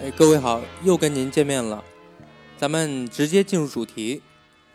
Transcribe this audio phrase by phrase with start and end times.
[0.00, 1.84] 哎各位好，又跟您见面了，
[2.56, 4.22] 咱们直接进入主题。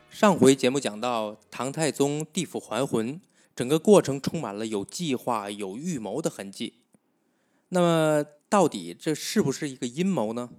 [0.10, 3.22] 上回节目讲到唐太宗地府还魂，
[3.56, 6.82] 整个过程充满了有计划、有预谋的痕迹。
[7.70, 10.50] 那么，到底这是不是一个阴谋呢？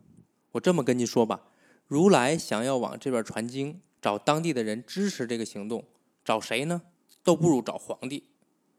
[0.52, 1.42] 我这么跟您说吧，
[1.86, 5.84] 如来想要往这边传经，找当地的人支持这个行动，
[6.24, 6.80] 找谁呢？
[7.22, 8.24] 都不如找皇帝。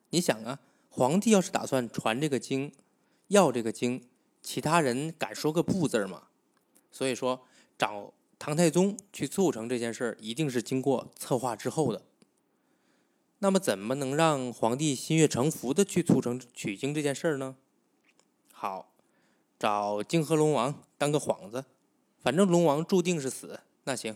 [0.09, 0.59] 你想啊，
[0.89, 2.71] 皇帝要是打算传这个经，
[3.27, 4.01] 要这个经。
[4.45, 6.27] 其他人敢说个不字吗？
[6.91, 7.41] 所以说，
[7.79, 12.03] 找唐太宗去促成这件事儿，一定是经过策划之后的。
[13.39, 17.55] 那么，怎么能让皇帝心悦诚服的去促成取经这件事儿呢？
[18.53, 18.93] 好，
[19.57, 21.65] 找泾河龙王当个幌子，
[22.19, 24.15] 反正龙王注定是死，那行，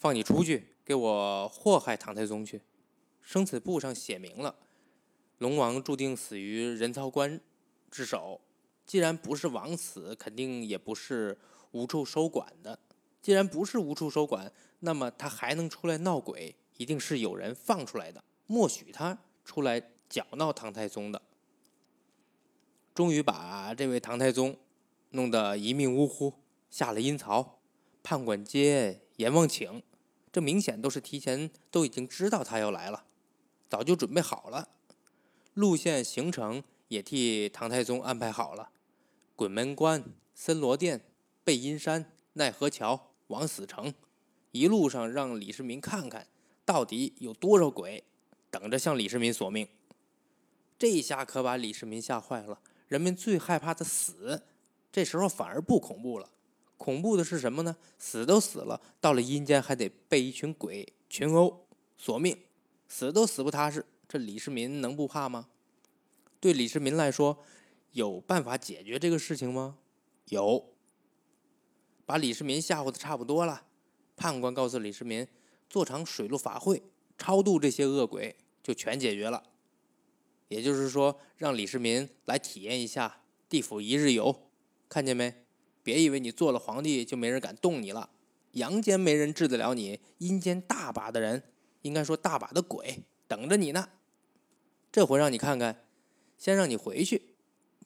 [0.00, 2.62] 放你出去给我祸害唐太宗去。
[3.22, 4.56] 生死簿上写明了，
[5.38, 7.40] 龙王注定死于人曹官
[7.90, 8.40] 之手。
[8.88, 11.36] 既然不是枉死，肯定也不是
[11.72, 12.78] 无处收管的。
[13.20, 14.50] 既然不是无处收管，
[14.80, 21.20] 那么他还能出来闹鬼，一定是有人放出来的，默许他出来搅闹唐太宗的。
[22.94, 24.56] 终于把这位唐太宗
[25.10, 26.32] 弄得一命呜呼，
[26.70, 27.58] 下了阴曹。
[28.02, 29.82] 判官接阎王请，
[30.32, 33.04] 这明显都是提前都已经知道他要来了，
[33.68, 34.70] 早就准备好了，
[35.52, 38.70] 路线行程也替唐太宗安排好了。
[39.38, 40.02] 鬼门关、
[40.34, 41.00] 森罗殿、
[41.44, 43.94] 背阴山、奈何桥、枉死城，
[44.50, 46.26] 一路上让李世民看看
[46.64, 48.02] 到底有多少鬼
[48.50, 49.68] 等着向李世民索命。
[50.76, 52.58] 这下可把李世民吓坏了。
[52.88, 54.42] 人们最害怕的死，
[54.90, 56.28] 这时候反而不恐怖了。
[56.76, 57.76] 恐怖的是什么呢？
[57.96, 61.64] 死都死了，到了阴间还得被一群鬼群殴
[61.96, 62.36] 索命，
[62.88, 63.86] 死都死不踏实。
[64.08, 65.46] 这李世民能不怕吗？
[66.40, 67.38] 对李世民来说。
[67.92, 69.78] 有办法解决这个事情吗？
[70.26, 70.72] 有，
[72.04, 73.64] 把李世民吓唬的差不多了。
[74.16, 75.26] 判官告诉李世民，
[75.70, 76.82] 做场水陆法会，
[77.16, 79.42] 超度这些恶鬼，就全解决了。
[80.48, 84.48] 也就是说，让李世民来体验一下地府一日游，
[84.88, 85.44] 看见没？
[85.82, 88.10] 别以为你做了皇帝就没人敢动你了。
[88.52, 91.42] 阳间没人治得了你，阴间大把的人，
[91.82, 93.90] 应该说大把的鬼等着你呢。
[94.90, 95.84] 这回让你看看，
[96.36, 97.36] 先让你回去。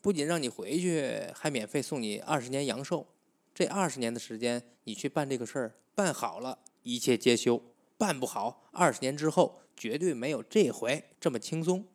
[0.03, 3.07] 不仅让你回去，还免费送你二十年阳寿。
[3.55, 7.63] 这二十年的时间，你去办这个事儿，办好了，一切皆休；
[7.97, 11.87] 办不好，二十年之后绝对没有这回这么轻松。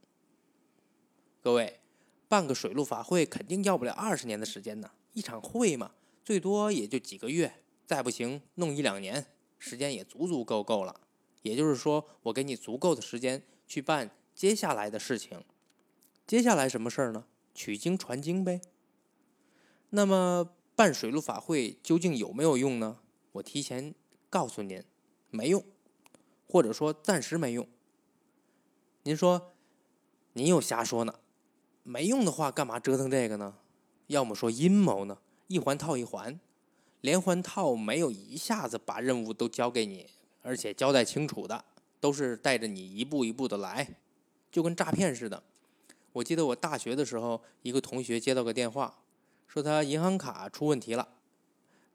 [1.42, 1.82] 各位，
[2.30, 4.90] 办个水陆法会肯定要不了二十年的时间呢。
[5.12, 5.92] 一场会嘛，
[6.24, 9.26] 最多也就几个月，再不行弄一两年，
[9.60, 11.02] 时间也足足够够了。
[11.42, 15.44] 也就是说，我给你足够的时间去办接下来的事情。
[16.26, 17.26] 接下来什么事儿呢？
[17.58, 18.62] 取经传经呗。
[19.90, 23.00] 那么办水陆法会究竟有没有用呢？
[23.32, 23.96] 我提前
[24.30, 24.84] 告诉您，
[25.32, 25.66] 没用，
[26.48, 27.68] 或者说暂时没用。
[29.02, 29.54] 您说，
[30.34, 31.16] 您又瞎说呢？
[31.82, 33.56] 没用的话，干嘛折腾这个呢？
[34.06, 35.18] 要么说阴谋呢？
[35.48, 36.40] 一环套一环，
[37.02, 40.12] 连环套，没有一下子把任务都交给你，
[40.44, 41.66] 而且交代清楚的，
[42.00, 43.96] 都是带着你一步一步的来，
[44.52, 45.42] 就跟诈骗似的。
[46.18, 49.04] 我记得我大学的时候，一个同学接到个电话，
[49.48, 51.08] 说他银行卡出问题了，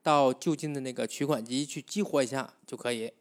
[0.01, 3.13] 到就近的那个取款机去激活一下就可以。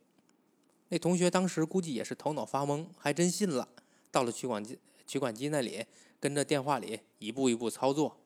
[0.89, 3.67] 那同学当时估计也是头脑发懵，还真信了。
[4.12, 5.85] 到了取款机取款机那里，
[6.19, 8.18] 跟着电话里一步一步操作，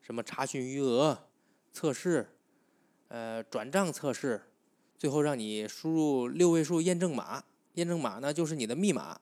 [0.00, 1.28] 什么查询余额
[1.72, 2.30] 测试，
[3.08, 4.42] 呃，转账测试，
[4.98, 7.44] 最后让你输入六位数验证码，
[7.74, 9.20] 验证码呢就是你的密码。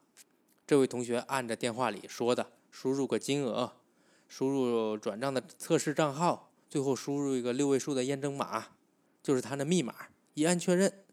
[0.67, 2.47] 这位同学按着电话里说的。
[2.73, 3.75] 输入个金额，
[4.27, 8.69] 输入转账的测试账号，最后输入一个六位数的验证码，
[9.23, 9.95] 就是他的密码。
[10.35, 11.05] 一按确认，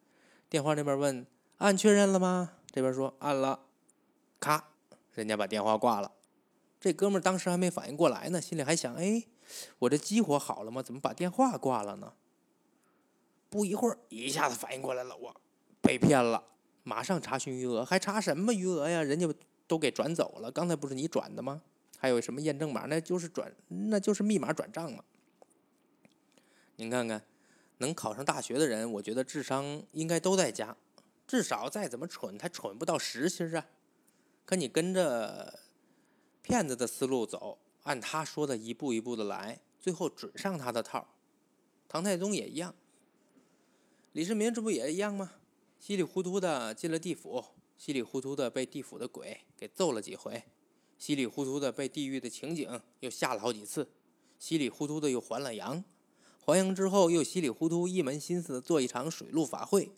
[0.50, 1.28] 电话那边问
[1.60, 3.66] ：“按确认了吗？”这边说：“按了。”
[4.40, 4.70] 咔，
[5.14, 6.14] 人家把电话挂了。
[6.80, 9.26] 这哥们当时还没反应过来呢，心里还想：“哎，
[9.80, 10.82] 我这激活好了吗？
[10.82, 12.14] 怎么把电话挂了呢？”
[13.52, 15.36] 不一会儿，一下子反应过来了，我
[15.82, 16.46] 被骗了，
[16.84, 19.04] 马上查询余额，还查什么余额呀？
[19.04, 19.28] 人家。
[19.70, 21.62] 都给转走了，刚才不是你转的吗？
[22.00, 22.88] 还有什么验证码？
[22.88, 25.04] 那就是转，那就是密码转账嘛。
[26.78, 27.24] 您看看，
[27.78, 30.76] 能考上大学的人，我觉得智商应该都在家，
[31.28, 33.64] 至少再怎么蠢，他蠢不到实心啊。
[34.44, 35.60] 可你跟着
[36.42, 41.08] 骗子的思路走，按他说的一步一步的来，最后准上他的套。
[41.88, 42.74] 唐太宗也一样，
[44.14, 45.34] 李世民这不也一样吗？
[45.80, 47.46] 稀里糊涂的进了地府。
[47.80, 50.44] 稀里糊涂的被地府的鬼给揍了几回，
[50.98, 53.90] 稀里糊涂的被地狱的情景又吓了好几次，
[54.38, 55.82] 稀里糊涂的又还了阳，
[56.46, 59.92] 还阳之后，又稀里糊涂一门心思做一场水陆法会。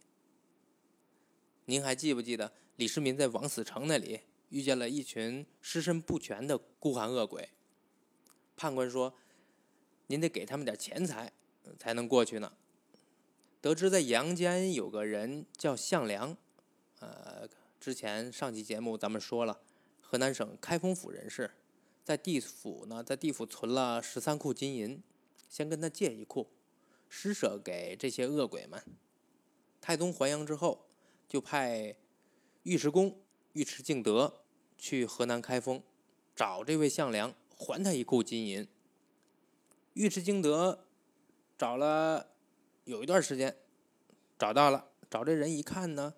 [1.65, 4.19] 您还记不记得李世民在王死城那里
[4.49, 7.49] 遇见了一群尸身不全的孤寒恶鬼？
[8.55, 9.15] 判官说
[10.05, 11.33] ：“您得给他们点钱财，
[11.79, 12.53] 才能过去呢。”
[13.59, 16.37] 得知在阳间有个人叫项梁，
[16.99, 17.47] 呃，
[17.81, 19.59] 之前上期节目咱们说了，
[20.01, 21.49] 河南省开封府人士，
[22.03, 25.01] 在地府呢，在地府存了十三库金银，
[25.49, 26.47] 先跟他借一库，
[27.09, 28.79] 施舍给这些恶鬼们。
[29.81, 30.85] 太宗还阳之后，
[31.27, 31.95] 就派
[32.65, 33.19] 尉迟恭、
[33.53, 34.43] 尉迟敬德
[34.77, 35.81] 去河南开封，
[36.35, 38.67] 找这位项梁还他一库金银。
[39.93, 40.85] 尉迟敬德
[41.57, 42.27] 找了。
[42.83, 43.57] 有一段时间，
[44.37, 46.13] 找到了，找这人一看呢，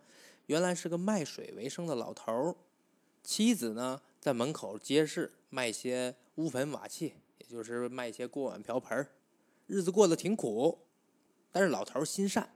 [0.48, 2.56] 原来是个卖水为生的老头儿，
[3.24, 9.08] 妻子呢在门口街市卖些乌盆瓦器，也就是卖些锅碗瓢盆
[9.68, 10.80] 日子过得挺苦。
[11.52, 12.56] 但是老头儿心善，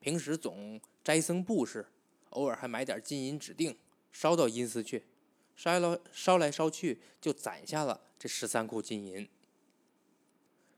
[0.00, 1.86] 平时总斋僧布施，
[2.30, 3.76] 偶尔还买点金银指定
[4.10, 5.04] 烧到阴司去，
[5.54, 9.28] 烧了烧来烧去，就攒下了这十三库金银。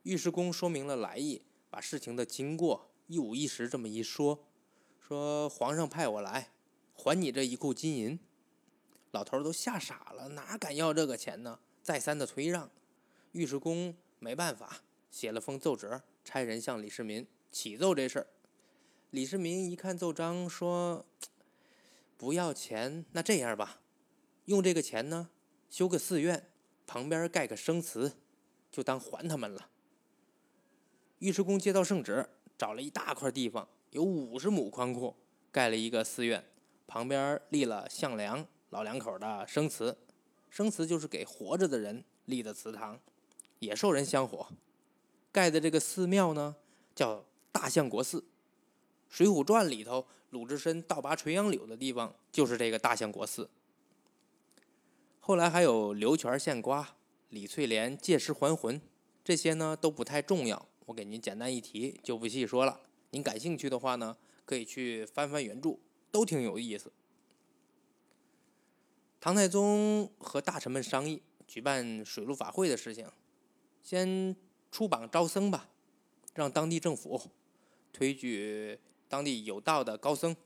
[0.03, 1.43] 尉迟恭说明了来意。
[1.71, 4.43] 把事情的经过一五一十这么一说，
[5.09, 6.51] 说皇上派我来
[6.93, 8.19] 还你这一库金银，
[9.11, 11.61] 老头都吓傻了，哪敢要这个钱呢？
[11.83, 12.71] 再三的推让，
[13.33, 18.27] 尉迟恭没办法，写了封奏折，差人向李世民启奏这事儿。
[19.09, 21.07] 李世民一看奏章，说
[22.19, 23.81] 不要钱，那这样吧，
[24.45, 25.31] 用这个钱呢
[25.71, 26.51] 修个寺院，
[26.87, 28.19] 旁边盖个生祠，
[28.71, 29.71] 就当还他们了。
[31.21, 32.29] 尉迟恭接到圣旨，
[32.59, 35.17] 找了一大块地方，有五十亩宽阔，
[35.51, 36.45] 盖了一个寺院，
[36.87, 39.97] 旁边立了项梁老两口的生祠，
[40.51, 43.01] 生祠就是给活着的人立的祠堂，
[43.59, 44.47] 也受人香火。
[45.33, 46.57] 盖的这个寺庙呢，
[46.95, 48.21] 叫大相国寺，
[49.09, 53.49] 《水浒传》里头鲁智深倒拔垂杨柳的地方就是这个大相国寺。
[55.21, 56.97] 后来还有刘全献瓜、
[57.31, 58.81] 李翠莲借尸还魂，
[59.25, 60.69] 这些呢都不太重要。
[60.87, 62.81] 我给您简单一提，就不细说了。
[63.11, 65.79] 您感兴趣的话呢，可以去翻翻原著，
[66.11, 66.93] 都挺有意思。
[69.21, 73.11] 唐太宗和大臣们商议举办水陆法会的事情，
[73.83, 74.37] 先
[74.71, 75.69] 出榜招僧吧，
[76.35, 77.21] 让当地政府
[77.93, 78.79] 推举
[79.09, 80.37] 当地有道的高僧。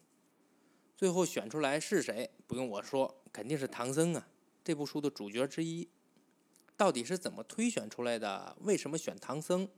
[0.96, 2.30] 最后选出来是谁？
[2.46, 4.28] 不用我说，肯定是唐僧啊，
[4.62, 5.88] 这部书的主角之一。
[6.76, 8.56] 到底是怎么推选出来的？
[8.60, 9.68] 为什么选唐僧？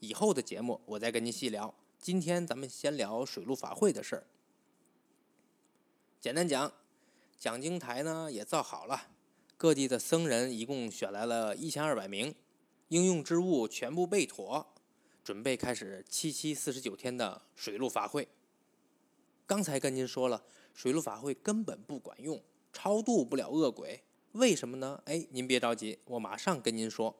[0.00, 1.72] 以后的节目我再跟您细聊。
[2.02, 4.26] 今天咱们先聊水陆法会的事儿。
[6.20, 6.72] 简单讲，
[7.38, 9.10] 讲经台呢也造好了，
[9.56, 12.34] 各地的僧人一共选来了一千二百名，
[12.88, 14.74] 应用之物全部备妥，
[15.22, 18.26] 准备开始七七四十九天的水陆法会。
[19.46, 20.42] 刚才跟您说了，
[20.74, 25.00] 水陆法会根本不管用，超度不了恶鬼，为什么呢？
[25.04, 27.14] 哎，您别着急，我马上跟您说。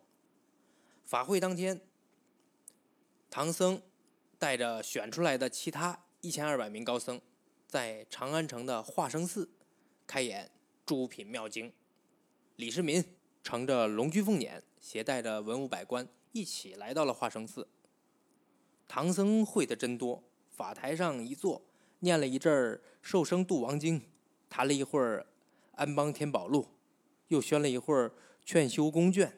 [1.05, 1.81] 法会当天。
[3.31, 3.81] 唐僧
[4.43, 7.21] 带着选出来的其他一千二百名高僧，
[7.69, 9.49] 在长安城的化生寺
[10.05, 10.51] 开演
[10.85, 11.73] 诸品妙经。
[12.57, 13.05] 李世民
[13.45, 17.69] 乘着龙驹凤辇，携带着文武百官一起来到了化生寺。
[18.89, 20.21] 唐僧会的真多，
[20.51, 21.63] 法台上一坐，
[22.01, 22.53] 念了一阵
[23.01, 24.01] 《受生度王经》，
[24.51, 25.21] 弹了一会儿
[25.77, 26.63] 《安邦天宝录》，
[27.29, 28.09] 又宣了一会儿
[28.45, 29.29] 《劝修宫卷》，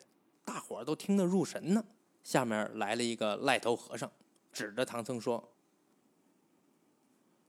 [0.47, 1.85] 大伙儿都听得入神呢。
[2.23, 4.11] 下面来了一个赖头和尚，
[4.55, 5.53] 指着唐僧说：“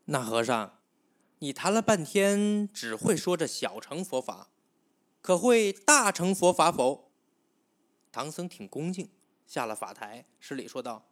[0.05, 0.79] 那和尚，
[1.37, 4.49] 你谈了半天，只会说这小乘佛法，
[5.21, 7.11] 可会大乘佛法否？”
[8.11, 9.09] 唐僧挺恭敬，
[9.45, 11.05] 下了法台，施礼说道：“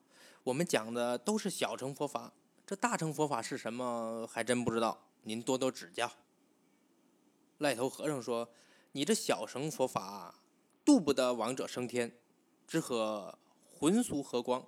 [0.45, 2.33] 我们讲的都是小乘佛法，
[2.65, 6.11] 这大乘佛法是什么，还真不知道，您多多指教。”
[7.59, 8.49] 赖头和尚说
[8.93, 10.41] ：“你这小乘佛法，
[10.83, 12.17] 渡不得亡者升天，
[12.65, 13.37] 只可……”
[13.75, 14.65] 魂俗和光，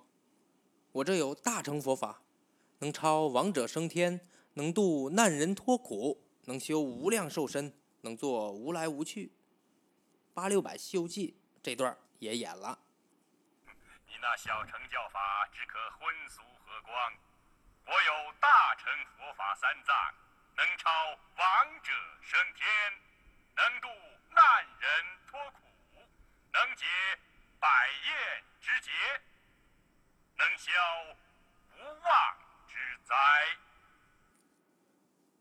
[0.96, 2.22] 我这有大乘佛法，
[2.78, 4.18] 能超亡者升天，
[4.54, 9.30] 能度难人脱苦，能修无量寿身，能做无来无去。
[10.32, 12.78] 八六版《西游记》这段也演了。
[14.08, 17.12] 你那小乘教法只可荤俗和光，
[17.84, 18.88] 我有大乘
[19.18, 19.92] 佛法三藏，
[20.56, 21.92] 能超亡者
[22.24, 22.66] 升天，
[23.52, 23.88] 能度
[24.32, 24.88] 难人
[25.28, 26.00] 脱苦，
[26.54, 26.86] 能解。
[27.58, 28.92] 百厌之劫，
[30.38, 30.70] 能消
[31.76, 32.36] 无妄
[32.68, 32.74] 之
[33.06, 33.14] 灾。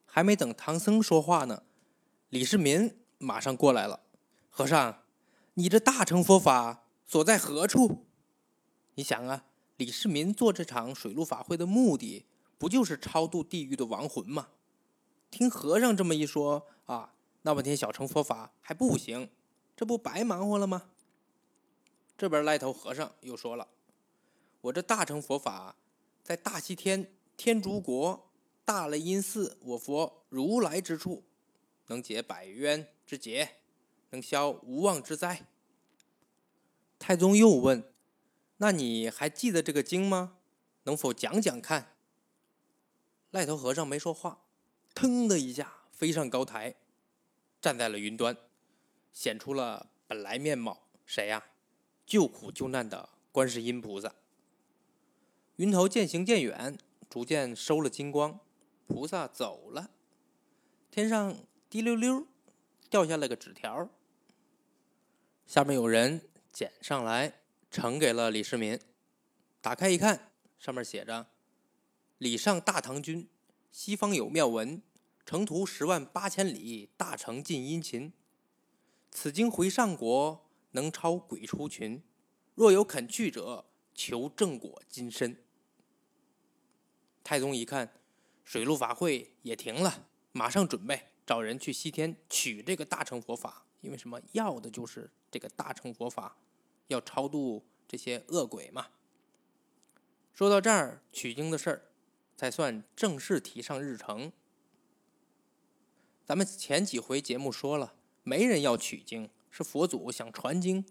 [0.05, 1.63] 还没等唐僧说话呢，
[2.29, 4.01] 李世民马上过来了。
[4.49, 5.03] 和尚，
[5.55, 8.05] 你这大乘佛法所在何处？
[8.93, 12.25] 你想啊，李世民做这场水陆法会的目的，
[12.57, 14.47] 不就是超度地狱的亡魂吗？
[15.29, 19.29] 听和尚这么一说啊，闹半天小乘佛法还不行，
[19.75, 20.83] 这不白忙活了吗？
[22.17, 23.67] 这边赖头和尚又说了
[24.65, 25.75] ：“我这大乘佛法，
[26.23, 28.31] 在大西天天竺国
[28.63, 31.23] 大雷音寺，我佛如来之处，
[31.87, 33.57] 能解百冤之结，
[34.09, 35.45] 能消无妄之灾。”
[36.97, 37.93] 太宗又问
[38.57, 40.37] ：“那你还记得这个经吗？
[40.85, 41.95] 能否讲讲看？”
[43.29, 44.45] 赖头和尚没说话，
[44.95, 46.73] 腾的一下飞上高台，
[47.61, 48.35] 站在了云端，
[49.13, 50.87] 显出了本来面貌。
[51.05, 51.43] 谁呀？
[52.07, 54.15] 救苦救难的观世音菩萨。
[55.57, 56.77] 云头渐行渐远，
[57.09, 58.39] 逐渐收了金光，
[58.87, 59.91] 菩萨走了。
[60.91, 61.37] 天上
[61.69, 62.27] 滴溜溜
[62.89, 63.89] 掉下了个纸条，
[65.45, 68.79] 下面有人捡上来呈给了李世民。
[69.61, 71.27] 打开一看，上面写着
[72.19, 73.27] ：“礼上大唐君，
[73.71, 74.81] 西方有妙文，
[75.25, 78.13] 成途十万八千里，大成尽殷勤。
[79.11, 80.41] 此经回上国。”
[80.75, 82.03] 能超鬼出群，
[82.53, 85.44] 若有肯去者，求正果金身。
[87.25, 87.91] 太宗一看，
[88.43, 94.21] 水陆法会也停了，马上准备找人去西天取这个大乘佛法，因为什么？
[94.33, 96.37] 要的就是这个大乘佛法，
[96.87, 98.89] 要超度这些恶鬼嘛。
[100.35, 101.81] 说到这儿，取经的事儿
[102.37, 104.31] 才算正式提上日程。
[106.23, 109.29] 咱们前几回节目说了，没人要取经。
[109.49, 110.85] 是佛祖想传经，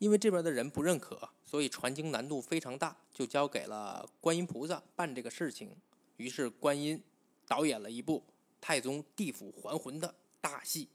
[0.00, 5.76] 因为这边的人不认可，所以传经难度非常大，就交给了观音菩萨办这个事情。
[6.16, 7.02] 于是观音
[7.46, 8.22] 导演了一部
[8.62, 10.88] 太宗地府还魂的大戏，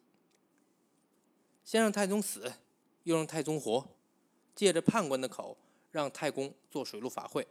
[1.63, 2.51] 先让太宗死，
[3.03, 3.88] 又让太宗活，
[4.55, 5.55] 借着判官的口
[5.91, 7.47] 让太公做水陆法会，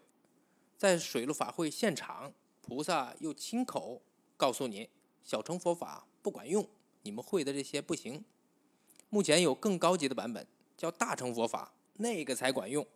[0.76, 2.32] 在水陆法会现场，
[2.62, 4.02] 菩萨又亲口
[4.36, 4.90] 告诉你，
[5.22, 6.68] 小乘佛法不管用，
[7.02, 8.24] 你们会的这些不行。
[9.08, 10.44] 目前有更高级的版本，
[10.76, 12.86] 叫大乘佛法，那个才管用。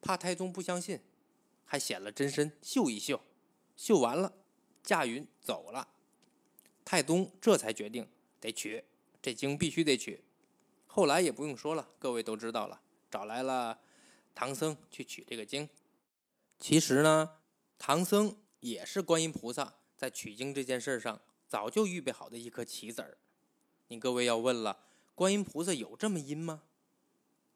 [0.00, 1.00] 怕太宗不相信，
[1.64, 3.20] 还显了真身，秀一秀。
[3.76, 4.32] 秀完了，
[4.82, 5.88] 驾云走了。
[6.84, 8.08] 太宗这才决定
[8.40, 8.84] 得取
[9.22, 10.24] 这经，必须得取。
[10.86, 13.78] 后来也不用说了，各位都知道了，找来了
[14.34, 15.68] 唐僧去取这个经。
[16.58, 17.36] 其实呢，
[17.78, 23.18] 唐僧也是观音菩萨在取经这件事上早就预备好的一颗棋子儿。
[23.88, 24.84] 你各位要问了。
[25.14, 26.62] 观音菩萨有这么阴吗？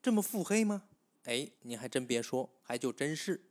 [0.05, 0.83] 这么腹黑吗？
[1.23, 3.47] 哎，您还真别说，还就真是，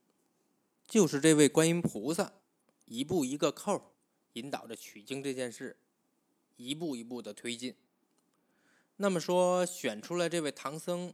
[0.86, 2.31] 就是这位观音菩萨，
[2.86, 3.95] 一步一个扣，
[4.33, 5.75] 引导着取经这件事，
[6.57, 7.75] 一步一步的推进。
[8.98, 11.12] 那么说，选出来这位唐僧，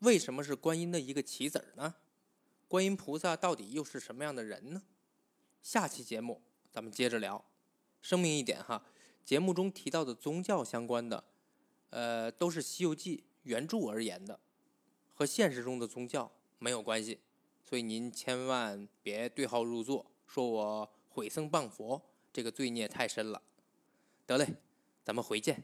[0.00, 1.94] 为什么是观音的一个棋子呢？
[2.66, 4.82] 观音菩萨到底又是什么样的人呢？
[5.62, 7.44] 下期节目咱们接着聊。
[8.02, 8.84] 声明一点哈，
[9.24, 11.22] 节目中提到的宗教相关的。
[11.90, 14.38] 呃，都是《西游记》原著而言的，
[15.14, 17.20] 和现实中的宗教没有关系，
[17.62, 23.40] 所以您千万别对号入座，说我毁僧谤佛，这个罪孽太深了。
[24.26, 24.46] 得嘞，
[25.04, 25.62] 咱们回见。